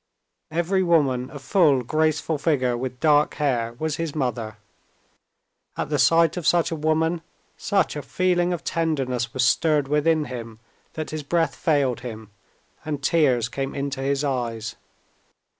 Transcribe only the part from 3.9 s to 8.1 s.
his mother. At the sight of such a woman such a